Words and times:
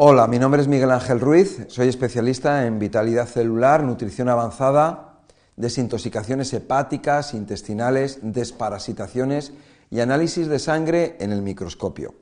Hola, 0.00 0.28
mi 0.28 0.38
nombre 0.38 0.62
es 0.62 0.68
Miguel 0.68 0.92
Ángel 0.92 1.18
Ruiz, 1.18 1.66
soy 1.66 1.88
especialista 1.88 2.66
en 2.66 2.78
vitalidad 2.78 3.26
celular, 3.26 3.82
nutrición 3.82 4.28
avanzada, 4.28 5.18
desintoxicaciones 5.56 6.52
hepáticas, 6.52 7.34
intestinales, 7.34 8.20
desparasitaciones 8.22 9.52
y 9.90 9.98
análisis 9.98 10.46
de 10.46 10.60
sangre 10.60 11.16
en 11.18 11.32
el 11.32 11.42
microscopio. 11.42 12.14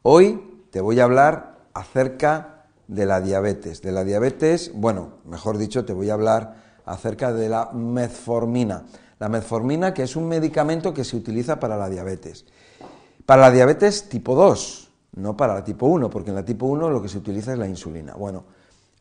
Hoy 0.00 0.66
te 0.70 0.80
voy 0.80 1.00
a 1.00 1.04
hablar 1.04 1.58
acerca 1.74 2.64
de 2.86 3.04
la 3.04 3.20
diabetes. 3.20 3.82
De 3.82 3.92
la 3.92 4.04
diabetes, 4.04 4.72
bueno, 4.72 5.18
mejor 5.26 5.58
dicho, 5.58 5.84
te 5.84 5.92
voy 5.92 6.08
a 6.08 6.14
hablar 6.14 6.54
acerca 6.86 7.34
de 7.34 7.50
la 7.50 7.72
metformina. 7.74 8.86
La 9.18 9.28
metformina 9.28 9.92
que 9.92 10.04
es 10.04 10.16
un 10.16 10.28
medicamento 10.28 10.94
que 10.94 11.04
se 11.04 11.14
utiliza 11.14 11.60
para 11.60 11.76
la 11.76 11.90
diabetes. 11.90 12.46
Para 13.26 13.42
la 13.42 13.50
diabetes 13.50 14.08
tipo 14.08 14.34
2, 14.34 14.87
no 15.16 15.36
para 15.36 15.54
la 15.54 15.64
tipo 15.64 15.86
1, 15.86 16.10
porque 16.10 16.30
en 16.30 16.36
la 16.36 16.44
tipo 16.44 16.66
1 16.66 16.90
lo 16.90 17.02
que 17.02 17.08
se 17.08 17.18
utiliza 17.18 17.52
es 17.52 17.58
la 17.58 17.66
insulina. 17.66 18.14
Bueno, 18.14 18.44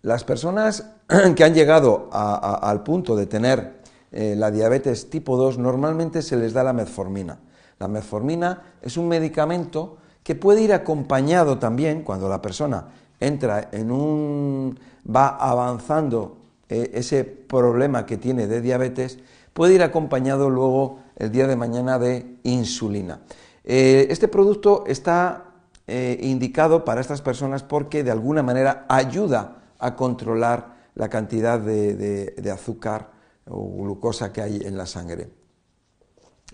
las 0.01 0.23
personas 0.23 0.91
que 1.35 1.43
han 1.43 1.53
llegado 1.53 2.09
al 2.11 2.83
punto 2.83 3.15
de 3.15 3.25
tener 3.25 3.77
eh, 4.11 4.35
la 4.37 4.51
diabetes 4.51 5.09
tipo 5.09 5.37
2, 5.37 5.57
normalmente 5.57 6.21
se 6.21 6.37
les 6.37 6.53
da 6.53 6.63
la 6.63 6.73
metformina. 6.73 7.39
La 7.79 7.87
metformina 7.87 8.63
es 8.81 8.97
un 8.97 9.07
medicamento 9.07 9.97
que 10.23 10.35
puede 10.35 10.61
ir 10.61 10.73
acompañado 10.73 11.57
también 11.57 12.03
cuando 12.03 12.27
la 12.27 12.41
persona 12.41 12.87
entra 13.19 13.69
en 13.71 13.91
un 13.91 14.79
va 15.09 15.27
avanzando 15.27 16.37
eh, 16.69 16.91
ese 16.93 17.23
problema 17.23 18.05
que 18.05 18.17
tiene 18.17 18.47
de 18.47 18.61
diabetes, 18.61 19.19
puede 19.53 19.75
ir 19.75 19.83
acompañado 19.83 20.49
luego 20.49 20.99
el 21.15 21.31
día 21.31 21.47
de 21.47 21.55
mañana 21.55 21.97
de 21.97 22.37
insulina. 22.43 23.21
Eh, 23.63 24.07
este 24.09 24.27
producto 24.27 24.83
está 24.85 25.46
eh, 25.89 26.19
indicado 26.21 26.83
para 26.83 26.99
estas 26.99 27.21
personas 27.21 27.63
porque 27.63 28.03
de 28.03 28.11
alguna 28.11 28.43
manera 28.43 28.85
ayuda 28.89 29.63
a 29.79 29.95
controlar 29.95 30.75
la 30.95 31.07
cantidad 31.07 31.61
de, 31.61 32.51
azúcar 32.53 33.09
o 33.49 33.83
glucosa 33.83 34.33
que 34.33 34.41
hay 34.41 34.61
en 34.65 34.75
la 34.75 34.85
sangre. 34.85 35.29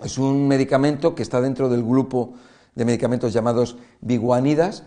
Es 0.04 0.20
un 0.20 0.48
medicamento 0.48 1.16
que 1.16 1.24
está 1.24 1.42
dentro 1.42 1.68
del 1.68 1.82
grupo 1.82 2.36
de 2.76 2.86
medicamentos 2.86 3.34
llamados 3.34 3.76
biguanidas 4.02 4.84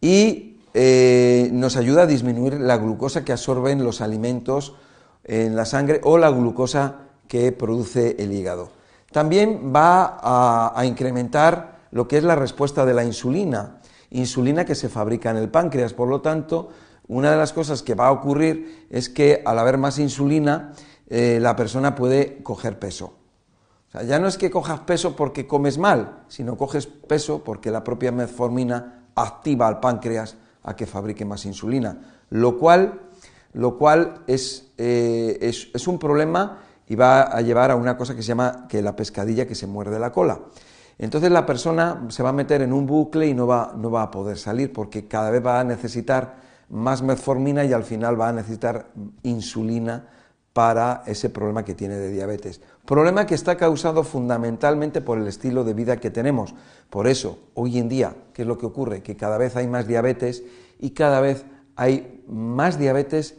y 0.00 0.60
eh, 0.72 1.50
nos 1.52 1.76
ayuda 1.76 2.04
a 2.04 2.06
disminuir 2.06 2.54
la 2.54 2.78
glucosa 2.78 3.22
que 3.22 3.32
absorben 3.32 3.84
los 3.84 4.00
alimentos 4.00 4.76
en 5.24 5.56
la 5.56 5.66
sangre 5.66 6.00
o 6.04 6.16
la 6.16 6.30
glucosa 6.30 7.08
que 7.28 7.52
produce 7.52 8.16
el 8.18 8.32
hígado. 8.32 8.70
También 9.12 9.74
va 9.76 10.72
a 10.74 10.86
incrementar 10.86 11.80
lo 11.90 12.08
que 12.08 12.16
es 12.16 12.24
la 12.24 12.36
respuesta 12.36 12.86
de 12.86 12.94
la 12.94 13.04
insulina 13.04 13.79
insulina 14.10 14.64
que 14.64 14.74
se 14.74 14.88
fabrica 14.88 15.30
en 15.30 15.36
el 15.36 15.48
páncreas. 15.48 15.94
Por 15.94 16.08
lo 16.08 16.20
tanto, 16.20 16.70
una 17.08 17.30
de 17.30 17.36
las 17.36 17.52
cosas 17.52 17.82
que 17.82 17.94
va 17.94 18.08
a 18.08 18.12
ocurrir 18.12 18.86
es 18.90 19.08
que 19.08 19.42
al 19.44 19.58
haber 19.58 19.78
más 19.78 19.98
insulina, 19.98 20.72
eh, 21.08 21.38
la 21.40 21.56
persona 21.56 21.94
puede 21.94 22.42
coger 22.42 22.78
peso. 22.78 23.14
O 23.88 23.92
sea, 23.92 24.02
ya 24.04 24.20
no 24.20 24.28
es 24.28 24.38
que 24.38 24.50
cojas 24.50 24.80
peso 24.80 25.16
porque 25.16 25.46
comes 25.46 25.78
mal, 25.78 26.22
sino 26.28 26.56
coges 26.56 26.86
peso 26.86 27.42
porque 27.42 27.72
la 27.72 27.82
propia 27.82 28.12
metformina 28.12 29.06
activa 29.16 29.66
al 29.66 29.80
páncreas 29.80 30.36
a 30.62 30.76
que 30.76 30.86
fabrique 30.86 31.24
más 31.24 31.44
insulina, 31.46 31.98
lo 32.30 32.58
cual, 32.58 33.00
lo 33.52 33.76
cual 33.76 34.22
es, 34.28 34.70
eh, 34.78 35.38
es, 35.40 35.68
es 35.74 35.88
un 35.88 35.98
problema 35.98 36.60
y 36.86 36.94
va 36.94 37.22
a 37.22 37.40
llevar 37.40 37.72
a 37.72 37.76
una 37.76 37.96
cosa 37.96 38.14
que 38.14 38.22
se 38.22 38.28
llama 38.28 38.66
que 38.68 38.82
la 38.82 38.94
pescadilla 38.94 39.46
que 39.46 39.56
se 39.56 39.66
muerde 39.66 39.98
la 39.98 40.12
cola. 40.12 40.40
Entonces 41.00 41.30
la 41.30 41.46
persona 41.46 42.04
se 42.10 42.22
va 42.22 42.28
a 42.28 42.34
meter 42.34 42.60
en 42.60 42.74
un 42.74 42.84
bucle 42.84 43.26
y 43.26 43.32
no 43.32 43.46
va, 43.46 43.72
no 43.74 43.90
va 43.90 44.02
a 44.02 44.10
poder 44.10 44.36
salir 44.36 44.70
porque 44.70 45.08
cada 45.08 45.30
vez 45.30 45.44
va 45.44 45.58
a 45.58 45.64
necesitar 45.64 46.36
más 46.68 47.00
metformina 47.00 47.64
y 47.64 47.72
al 47.72 47.84
final 47.84 48.20
va 48.20 48.28
a 48.28 48.32
necesitar 48.34 48.90
insulina 49.22 50.06
para 50.52 51.02
ese 51.06 51.30
problema 51.30 51.64
que 51.64 51.74
tiene 51.74 51.94
de 51.94 52.10
diabetes. 52.10 52.60
Problema 52.84 53.24
que 53.24 53.34
está 53.34 53.56
causado 53.56 54.04
fundamentalmente 54.04 55.00
por 55.00 55.16
el 55.16 55.26
estilo 55.26 55.64
de 55.64 55.72
vida 55.72 55.96
que 55.96 56.10
tenemos. 56.10 56.54
Por 56.90 57.06
eso, 57.06 57.38
hoy 57.54 57.78
en 57.78 57.88
día, 57.88 58.14
¿qué 58.34 58.42
es 58.42 58.48
lo 58.48 58.58
que 58.58 58.66
ocurre? 58.66 59.02
Que 59.02 59.16
cada 59.16 59.38
vez 59.38 59.56
hay 59.56 59.68
más 59.68 59.86
diabetes 59.86 60.42
y 60.78 60.90
cada 60.90 61.22
vez 61.22 61.46
hay 61.76 62.22
más 62.28 62.78
diabetes 62.78 63.38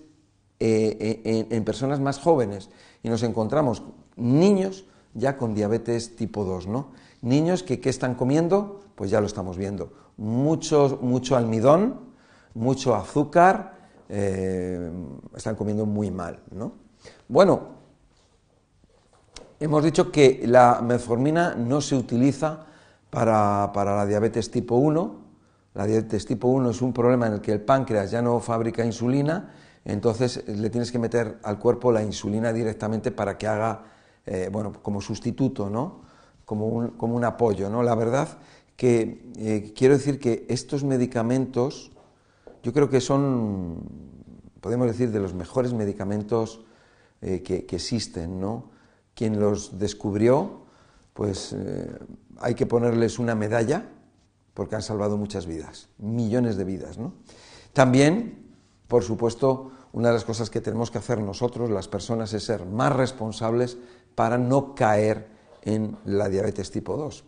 eh, 0.59 1.21
en, 1.25 1.55
en 1.55 1.63
personas 1.63 1.99
más 1.99 2.17
jóvenes. 2.17 2.71
Y 3.03 3.09
nos 3.09 3.21
encontramos 3.21 3.83
niños 4.15 4.85
ya 5.13 5.37
con 5.37 5.53
diabetes 5.53 6.15
tipo 6.15 6.43
2, 6.43 6.67
¿no? 6.67 6.91
Niños 7.21 7.63
que 7.63 7.79
¿qué 7.79 7.89
están 7.89 8.15
comiendo? 8.15 8.81
Pues 8.95 9.11
ya 9.11 9.19
lo 9.19 9.27
estamos 9.27 9.57
viendo. 9.57 9.91
Mucho, 10.17 10.99
mucho 11.01 11.35
almidón, 11.35 11.99
mucho 12.53 12.95
azúcar, 12.95 13.75
eh, 14.09 14.91
están 15.35 15.55
comiendo 15.55 15.85
muy 15.85 16.11
mal, 16.11 16.39
¿no? 16.51 16.73
Bueno, 17.27 17.61
hemos 19.59 19.83
dicho 19.83 20.11
que 20.11 20.43
la 20.45 20.81
metformina 20.83 21.55
no 21.55 21.81
se 21.81 21.95
utiliza 21.95 22.65
para, 23.09 23.71
para 23.73 23.95
la 23.95 24.05
diabetes 24.05 24.49
tipo 24.51 24.75
1. 24.75 25.21
La 25.73 25.85
diabetes 25.85 26.25
tipo 26.25 26.47
1 26.47 26.71
es 26.71 26.81
un 26.81 26.91
problema 26.91 27.27
en 27.27 27.33
el 27.33 27.41
que 27.41 27.53
el 27.53 27.61
páncreas 27.61 28.11
ya 28.11 28.21
no 28.21 28.39
fabrica 28.39 28.83
insulina, 28.83 29.53
entonces 29.85 30.43
le 30.47 30.69
tienes 30.69 30.91
que 30.91 30.99
meter 30.99 31.37
al 31.43 31.57
cuerpo 31.57 31.91
la 31.91 32.03
insulina 32.03 32.51
directamente 32.53 33.11
para 33.11 33.37
que 33.37 33.47
haga, 33.47 33.83
eh, 34.25 34.49
bueno, 34.51 34.73
como 34.81 35.01
sustituto, 35.01 35.69
¿no? 35.69 36.01
como 36.45 36.67
un, 36.67 37.23
apoyo. 37.23 37.69
¿no? 37.69 37.81
La 37.81 37.95
verdad 37.95 38.37
que 38.75 39.31
eh, 39.37 39.73
quiero 39.75 39.97
decir 39.97 40.19
que 40.19 40.45
estos 40.49 40.83
medicamentos, 40.83 41.91
yo 42.61 42.73
creo 42.73 42.89
que 42.89 42.99
son, 42.99 43.83
podemos 44.59 44.87
decir, 44.87 45.11
de 45.11 45.19
los 45.19 45.33
mejores 45.33 45.73
medicamentos 45.73 46.61
eh, 47.21 47.41
que, 47.41 47.65
existen. 47.69 48.39
¿no? 48.39 48.71
Quien 49.15 49.39
los 49.39 49.79
descubrió, 49.79 50.61
pues 51.13 51.55
hay 52.39 52.55
que 52.55 52.65
ponerles 52.65 53.19
una 53.19 53.35
medalla 53.35 53.85
porque 54.53 54.75
han 54.75 54.81
salvado 54.81 55.17
muchas 55.17 55.45
vidas, 55.45 55.89
millones 55.97 56.57
de 56.57 56.63
vidas. 56.63 56.97
¿no? 56.97 57.13
También, 57.73 58.53
por 58.87 59.03
supuesto, 59.03 59.71
una 59.93 60.09
de 60.09 60.13
las 60.15 60.25
cosas 60.25 60.49
que 60.49 60.61
tenemos 60.61 60.91
que 60.91 60.97
hacer 60.97 61.19
nosotros, 61.19 61.69
las 61.69 61.87
personas, 61.87 62.33
es 62.33 62.43
ser 62.43 62.65
más 62.65 62.95
responsables 62.95 63.77
para 64.15 64.37
no 64.37 64.75
caer 64.75 65.27
en 65.63 65.97
la 66.05 66.29
diabetes 66.29 66.71
tipo 66.71 66.97
2. 66.97 67.23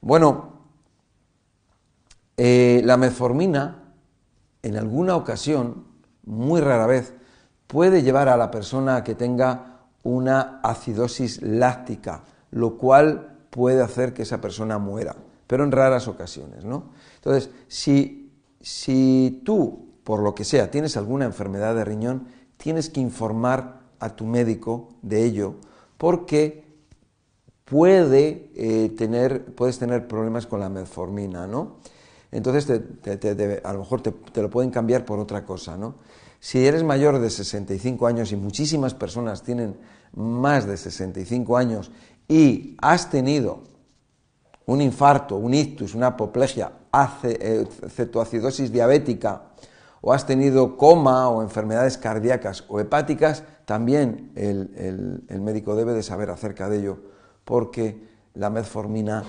Bueno, 0.00 0.52
eh, 2.36 2.82
la 2.84 2.96
metformina 2.96 3.86
en 4.62 4.76
alguna 4.76 5.16
ocasión, 5.16 5.84
muy 6.24 6.60
rara 6.60 6.86
vez, 6.86 7.14
puede 7.66 8.02
llevar 8.02 8.28
a 8.28 8.36
la 8.36 8.50
persona 8.50 8.96
a 8.96 9.04
que 9.04 9.14
tenga 9.14 9.76
una 10.02 10.60
acidosis 10.62 11.42
láctica, 11.42 12.24
lo 12.50 12.76
cual 12.76 13.36
puede 13.50 13.82
hacer 13.82 14.12
que 14.12 14.22
esa 14.22 14.40
persona 14.40 14.78
muera, 14.78 15.16
pero 15.46 15.64
en 15.64 15.72
raras 15.72 16.08
ocasiones, 16.08 16.64
¿no? 16.64 16.90
Entonces, 17.16 17.50
si, 17.68 18.32
si 18.60 19.42
tú, 19.44 19.88
por 20.04 20.20
lo 20.20 20.34
que 20.34 20.44
sea, 20.44 20.70
tienes 20.70 20.96
alguna 20.96 21.24
enfermedad 21.24 21.74
de 21.74 21.84
riñón, 21.84 22.28
tienes 22.56 22.90
que 22.90 23.00
informar 23.00 23.80
a 23.98 24.10
tu 24.10 24.26
médico 24.26 24.88
de 25.02 25.24
ello, 25.24 25.54
porque 25.98 26.64
puede, 27.64 28.50
eh, 28.54 28.90
tener, 28.96 29.44
puedes 29.54 29.78
tener 29.78 30.06
problemas 30.06 30.46
con 30.46 30.60
la 30.60 30.68
metformina, 30.68 31.46
¿no? 31.46 31.76
Entonces, 32.32 32.68
a 33.64 33.72
lo 33.72 33.78
mejor 33.78 34.02
te, 34.02 34.42
lo 34.42 34.50
pueden 34.50 34.70
cambiar 34.70 35.04
por 35.04 35.18
otra 35.18 35.44
cosa, 35.44 35.76
¿no? 35.76 35.96
Si 36.38 36.64
eres 36.64 36.84
mayor 36.84 37.18
de 37.18 37.30
65 37.30 38.06
años 38.06 38.30
y 38.30 38.36
muchísimas 38.36 38.94
personas 38.94 39.42
tienen 39.42 39.76
más 40.14 40.66
de 40.66 40.76
65 40.76 41.56
años 41.56 41.90
y 42.28 42.76
has 42.80 43.10
tenido 43.10 43.62
un 44.66 44.80
infarto, 44.80 45.36
un 45.36 45.54
ictus, 45.54 45.94
una 45.94 46.08
apoplejia, 46.08 46.72
eh, 47.24 47.66
cetoacidosis 47.88 48.70
diabética, 48.70 49.42
o 50.00 50.12
has 50.12 50.26
tenido 50.26 50.76
coma 50.76 51.28
o 51.28 51.42
enfermedades 51.42 51.98
cardíacas 51.98 52.64
o 52.68 52.80
hepáticas, 52.80 53.44
también 53.64 54.30
el 54.36 55.40
médico 55.40 55.74
debe 55.74 55.92
de 55.92 56.02
saber 56.02 56.30
acerca 56.30 56.68
de 56.68 56.78
ello 56.78 56.98
porque 57.46 58.02
la 58.34 58.50
metformina 58.50 59.24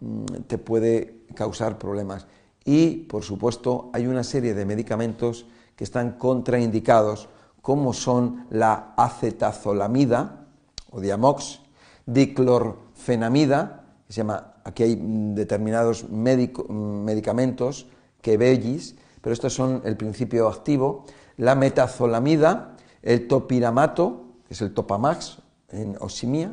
mm, 0.00 0.24
te 0.46 0.58
puede 0.58 1.24
causar 1.34 1.78
problemas. 1.78 2.26
Y, 2.64 2.96
por 3.08 3.24
supuesto, 3.24 3.90
hay 3.92 4.06
una 4.06 4.22
serie 4.22 4.54
de 4.54 4.64
medicamentos 4.64 5.46
que 5.74 5.84
están 5.84 6.12
contraindicados, 6.12 7.28
como 7.60 7.92
son 7.92 8.46
la 8.50 8.94
acetazolamida 8.96 10.46
o 10.90 11.00
diamox, 11.00 11.60
diclorfenamida, 12.06 13.84
que 14.06 14.12
se 14.12 14.18
llama, 14.18 14.54
aquí 14.62 14.82
hay 14.82 15.00
determinados 15.34 16.08
medicamentos, 16.10 17.86
que 18.20 18.36
bellis, 18.36 18.96
pero 19.24 19.32
estos 19.32 19.54
son 19.54 19.80
el 19.86 19.96
principio 19.96 20.48
activo, 20.48 21.06
la 21.38 21.54
metazolamida, 21.54 22.76
el 23.02 23.26
topiramato, 23.26 24.20
que 24.46 24.52
es 24.52 24.60
el 24.60 24.74
topamax 24.74 25.38
en 25.70 25.96
oximia, 25.98 26.52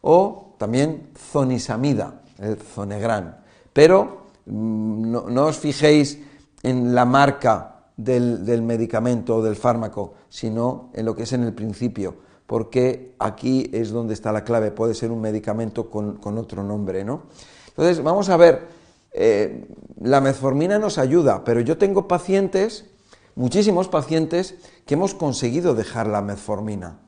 o 0.00 0.54
también 0.58 1.10
zonisamida, 1.16 2.22
el 2.38 2.56
zonegran. 2.56 3.38
Pero 3.72 4.26
mm, 4.46 5.32
no, 5.32 5.46
os 5.46 5.58
fijéis 5.58 6.18
en 6.64 6.96
la 6.96 7.04
marca 7.04 7.84
del, 7.96 8.44
del 8.44 8.62
medicamento 8.62 9.36
o 9.36 9.42
del 9.42 9.54
fármaco, 9.54 10.14
sino 10.28 10.90
en 10.92 11.06
lo 11.06 11.14
que 11.14 11.22
es 11.22 11.32
en 11.32 11.44
el 11.44 11.52
principio, 11.52 12.16
porque 12.44 13.14
aquí 13.20 13.70
es 13.72 13.92
donde 13.92 14.14
está 14.14 14.32
la 14.32 14.42
clave, 14.42 14.72
puede 14.72 14.94
ser 14.94 15.12
un 15.12 15.20
medicamento 15.20 15.88
con, 15.88 16.18
otro 16.36 16.64
nombre, 16.64 17.04
¿no? 17.04 17.22
Entonces, 17.68 18.02
vamos 18.02 18.28
a 18.30 18.36
ver, 18.36 18.79
eh, 19.12 19.68
la 20.00 20.20
metformina 20.20 20.78
nos 20.78 20.98
ayuda, 20.98 21.44
pero 21.44 21.60
yo 21.60 21.78
tengo 21.78 22.08
pacientes, 22.08 22.86
muchísimos 23.34 23.88
pacientes, 23.88 24.54
que 24.86 24.94
hemos 24.94 25.14
conseguido 25.14 25.74
dejar 25.74 26.06
la 26.06 26.22
metformina, 26.22 27.00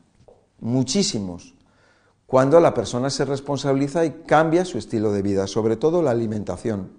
muchísimos, 0.60 1.54
cuando 2.26 2.60
la 2.60 2.74
persona 2.74 3.10
se 3.10 3.24
responsabiliza 3.24 4.04
y 4.04 4.22
cambia 4.26 4.64
su 4.64 4.78
estilo 4.78 5.12
de 5.12 5.22
vida, 5.22 5.46
sobre 5.46 5.76
todo 5.76 6.02
la 6.02 6.12
alimentación. 6.12 6.92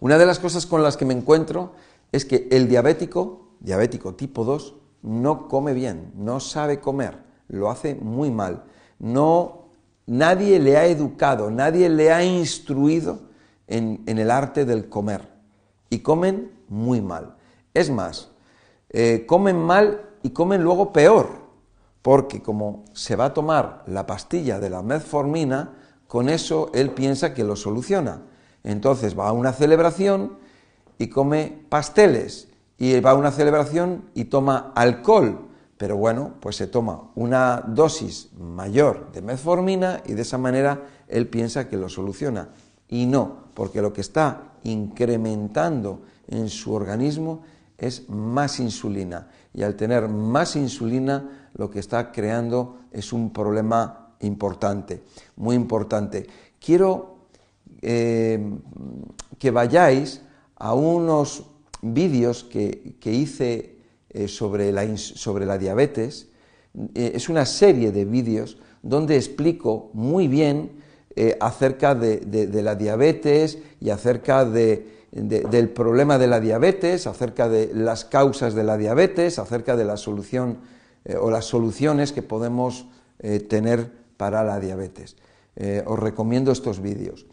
Una 0.00 0.18
de 0.18 0.26
las 0.26 0.38
cosas 0.38 0.66
con 0.66 0.82
las 0.82 0.96
que 0.96 1.04
me 1.04 1.14
encuentro 1.14 1.72
es 2.12 2.24
que 2.24 2.48
el 2.50 2.68
diabético, 2.68 3.50
diabético 3.60 4.14
tipo 4.14 4.44
2, 4.44 4.74
no 5.02 5.48
come 5.48 5.74
bien, 5.74 6.12
no 6.16 6.40
sabe 6.40 6.80
comer, 6.80 7.18
lo 7.48 7.70
hace 7.70 7.94
muy 7.94 8.30
mal. 8.30 8.64
No, 8.98 9.68
nadie 10.06 10.58
le 10.58 10.76
ha 10.76 10.86
educado, 10.86 11.50
nadie 11.50 11.88
le 11.88 12.12
ha 12.12 12.24
instruido 12.24 13.20
en, 13.66 14.02
el 14.06 14.30
arte 14.30 14.64
del 14.64 14.88
comer. 14.88 15.28
Y 15.90 16.00
comen 16.00 16.52
muy 16.68 17.00
mal. 17.00 17.36
Es 17.72 17.90
más, 17.90 18.30
eh, 18.90 19.24
comen 19.26 19.56
mal 19.56 20.10
y 20.22 20.30
comen 20.30 20.62
luego 20.62 20.92
peor, 20.92 21.44
porque 22.02 22.42
como 22.42 22.84
se 22.92 23.16
va 23.16 23.26
a 23.26 23.34
tomar 23.34 23.82
la 23.86 24.06
pastilla 24.06 24.58
de 24.60 24.70
la 24.70 24.82
metformina, 24.82 25.74
con 26.06 26.28
eso 26.28 26.70
él 26.74 26.90
piensa 26.90 27.34
que 27.34 27.44
lo 27.44 27.56
soluciona. 27.56 28.22
Entonces 28.62 29.18
va 29.18 29.28
a 29.28 29.32
una 29.32 29.52
celebración 29.52 30.38
y 30.98 31.08
come 31.08 31.64
pasteles, 31.68 32.48
y 32.78 32.98
va 33.00 33.12
a 33.12 33.14
una 33.14 33.30
celebración 33.30 34.10
y 34.14 34.24
toma 34.24 34.72
alcohol, 34.74 35.48
pero 35.76 35.96
bueno, 35.96 36.34
pues 36.40 36.56
se 36.56 36.66
toma 36.66 37.10
una 37.14 37.62
dosis 37.66 38.30
mayor 38.38 39.12
de 39.12 39.22
metformina 39.22 40.02
y 40.06 40.14
de 40.14 40.22
esa 40.22 40.38
manera 40.38 40.82
él 41.08 41.28
piensa 41.28 41.68
que 41.68 41.76
lo 41.76 41.88
soluciona. 41.88 42.48
Y 42.88 43.06
no, 43.06 43.44
porque 43.54 43.82
lo 43.82 43.92
que 43.92 44.00
está 44.00 44.54
incrementando 44.64 46.02
en 46.28 46.48
su 46.48 46.72
organismo 46.72 47.42
es 47.78 48.08
más 48.08 48.60
insulina. 48.60 49.28
Y 49.52 49.62
al 49.62 49.76
tener 49.76 50.08
más 50.08 50.56
insulina, 50.56 51.48
lo 51.54 51.70
que 51.70 51.78
está 51.78 52.10
creando 52.12 52.78
es 52.92 53.12
un 53.12 53.32
problema 53.32 54.14
importante, 54.20 55.02
muy 55.36 55.56
importante. 55.56 56.26
Quiero 56.58 57.28
eh, 57.82 58.40
que 59.38 59.50
vayáis 59.50 60.22
a 60.56 60.74
unos 60.74 61.44
vídeos 61.82 62.44
que, 62.44 62.96
hice 63.04 63.76
eh, 64.10 64.28
sobre, 64.28 64.72
la, 64.72 64.96
sobre, 64.96 65.44
la, 65.44 65.58
diabetes. 65.58 66.28
Eh, 66.94 67.12
es 67.14 67.28
una 67.28 67.44
serie 67.44 67.92
de 67.92 68.04
vídeos 68.04 68.58
donde 68.82 69.16
explico 69.16 69.90
muy 69.92 70.28
bien 70.28 70.82
acerca 71.40 71.94
de, 71.94 72.18
de, 72.18 72.62
la 72.62 72.74
diabetes 72.74 73.58
y 73.80 73.90
acerca 73.90 74.44
de, 74.44 74.94
del 75.12 75.68
problema 75.68 76.18
de 76.18 76.26
la 76.26 76.40
diabetes, 76.40 77.06
acerca 77.06 77.48
de 77.48 77.70
las 77.72 78.04
causas 78.04 78.54
de 78.54 78.64
la 78.64 78.76
diabetes, 78.76 79.38
acerca 79.38 79.76
de 79.76 79.84
la 79.84 79.96
solución 79.96 80.58
eh, 81.04 81.16
o 81.16 81.30
las 81.30 81.44
soluciones 81.44 82.12
que 82.12 82.22
podemos 82.22 82.86
eh, 83.20 83.38
tener 83.38 83.92
para 84.16 84.42
la 84.42 84.58
diabetes. 84.58 85.16
Eh, 85.54 85.84
os 85.86 85.98
recomiendo 85.98 86.50
estos 86.50 86.80
vídeos. 86.80 87.26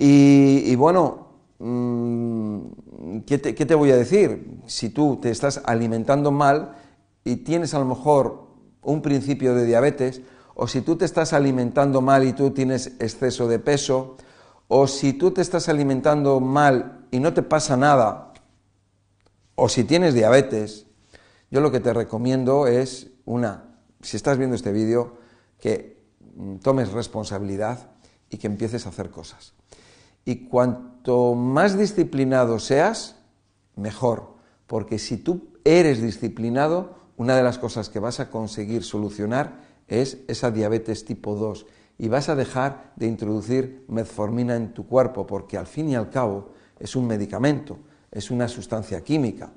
Y, 0.00 0.74
bueno, 0.76 1.26
mm, 1.58 3.18
¿qué, 3.26 3.38
te, 3.38 3.54
¿qué 3.54 3.66
te 3.66 3.74
voy 3.74 3.90
a 3.90 3.96
decir? 3.96 4.60
Si 4.66 4.90
tú 4.90 5.18
te 5.20 5.30
estás 5.30 5.60
alimentando 5.64 6.30
mal 6.30 6.76
y 7.24 7.36
tienes 7.36 7.74
a 7.74 7.80
lo 7.80 7.84
mejor 7.84 8.46
un 8.80 9.02
principio 9.02 9.54
de 9.54 9.66
diabetes, 9.66 10.22
o 10.60 10.66
si 10.66 10.80
tú 10.80 10.96
te 10.96 11.04
estás 11.04 11.32
alimentando 11.32 12.00
mal 12.00 12.24
y 12.24 12.32
tú 12.32 12.50
tienes 12.50 12.88
exceso 12.98 13.46
de 13.46 13.60
peso, 13.60 14.16
o 14.66 14.88
si 14.88 15.12
tú 15.12 15.30
te 15.30 15.40
estás 15.40 15.68
alimentando 15.68 16.40
mal 16.40 17.06
y 17.12 17.20
no 17.20 17.32
te 17.32 17.44
pasa 17.44 17.76
nada, 17.76 18.32
o 19.54 19.68
si 19.68 19.84
tienes 19.84 20.14
diabetes, 20.14 20.86
yo 21.48 21.60
lo 21.60 21.70
que 21.70 21.78
te 21.78 21.92
recomiendo 21.94 22.66
es 22.66 23.06
una, 23.24 23.76
si 24.02 24.16
estás 24.16 24.36
viendo 24.36 24.56
este 24.56 24.72
vídeo, 24.72 25.18
que 25.60 26.02
mm, 26.34 26.56
tomes 26.56 26.90
responsabilidad 26.90 27.90
y 28.28 28.38
que 28.38 28.48
empieces 28.48 28.84
a 28.84 28.88
hacer 28.88 29.10
cosas. 29.10 29.54
Y 30.24 30.48
cuanto 30.48 31.36
más 31.36 31.78
disciplinado 31.78 32.58
seas, 32.58 33.14
mejor, 33.76 34.34
porque 34.66 34.98
si 34.98 35.18
tú 35.18 35.50
eres 35.62 36.02
disciplinado, 36.02 36.98
una 37.16 37.36
de 37.36 37.44
las 37.44 37.58
cosas 37.58 37.88
que 37.90 38.00
vas 38.00 38.18
a 38.18 38.28
conseguir 38.28 38.82
solucionar 38.82 39.67
es 39.88 40.18
esa 40.28 40.50
diabetes 40.50 41.04
tipo 41.04 41.34
2 41.34 41.66
y 41.98 42.08
vas 42.08 42.28
a 42.28 42.36
dejar 42.36 42.92
de 42.96 43.06
introducir 43.06 43.84
metformina 43.88 44.54
en 44.54 44.72
tu 44.72 44.86
cuerpo, 44.86 45.26
porque 45.26 45.58
al 45.58 45.66
fin 45.66 45.88
y 45.88 45.96
al 45.96 46.10
cabo 46.10 46.50
es 46.78 46.94
un 46.94 47.06
medicamento, 47.06 47.78
es 48.12 48.30
una 48.30 48.46
sustancia 48.46 49.02
química 49.02 49.50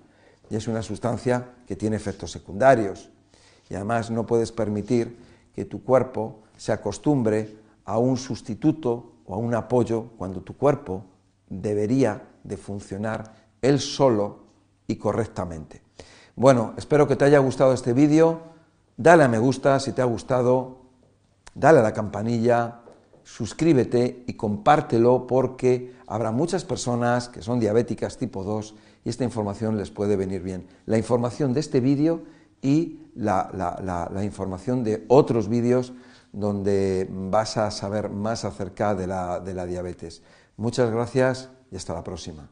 y 0.49 0.55
es 0.55 0.67
una 0.67 0.81
sustancia 0.81 1.53
que 1.67 1.75
tiene 1.75 1.95
efectos 1.95 2.31
secundarios. 2.31 3.11
Y 3.69 3.75
además 3.75 4.09
no 4.09 4.25
puedes 4.25 4.51
permitir 4.51 5.17
que 5.53 5.65
tu 5.65 5.83
cuerpo 5.83 6.41
se 6.57 6.71
acostumbre 6.71 7.57
a 7.85 7.97
un 7.97 8.17
sustituto 8.17 9.13
o 9.25 9.35
a 9.35 9.37
un 9.37 9.53
apoyo 9.53 10.09
cuando 10.17 10.41
tu 10.41 10.57
cuerpo 10.57 11.05
debería 11.47 12.29
de 12.43 12.57
funcionar 12.57 13.33
él 13.61 13.79
solo 13.79 14.39
y 14.87 14.95
correctamente. 14.95 15.81
Bueno, 16.35 16.73
espero 16.77 17.07
que 17.07 17.15
te 17.15 17.25
haya 17.25 17.39
gustado 17.39 17.73
este 17.73 17.93
vídeo. 17.93 18.41
Dale 18.97 19.23
a 19.23 19.27
me 19.27 19.39
gusta 19.39 19.79
si 19.79 19.93
te 19.93 20.01
ha 20.01 20.05
gustado, 20.05 20.81
dale 21.55 21.79
a 21.79 21.83
la 21.83 21.93
campanilla, 21.93 22.81
suscríbete 23.23 24.23
y 24.27 24.33
compártelo 24.33 25.25
porque 25.27 25.95
habrá 26.07 26.31
muchas 26.31 26.65
personas 26.65 27.29
que 27.29 27.41
son 27.41 27.59
diabéticas 27.59 28.17
tipo 28.17 28.43
2 28.43 28.75
y 29.05 29.09
esta 29.09 29.23
información 29.23 29.77
les 29.77 29.89
puede 29.89 30.15
venir 30.15 30.41
bien. 30.41 30.67
La 30.85 30.97
información 30.97 31.53
de 31.53 31.61
este 31.61 31.79
vídeo 31.79 32.23
y 32.61 32.99
la, 33.15 34.11
información 34.23 34.83
de 34.83 35.05
otros 35.07 35.47
vídeos 35.47 35.93
donde 36.31 37.07
vas 37.09 37.57
a 37.57 37.71
saber 37.71 38.09
más 38.09 38.45
acerca 38.45 38.95
de 38.95 39.07
la, 39.07 39.39
de 39.39 39.53
la 39.53 39.65
diabetes. 39.65 40.21
Muchas 40.57 40.91
gracias 40.91 41.49
y 41.71 41.75
hasta 41.75 41.93
la 41.93 42.03
próxima. 42.03 42.51